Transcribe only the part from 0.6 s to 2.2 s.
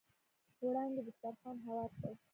وړانګې دسترخوان هوار کړ.